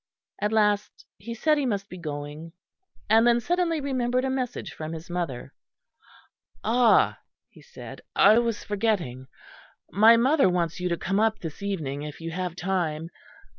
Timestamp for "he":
1.19-1.35, 1.59-1.65, 7.51-7.61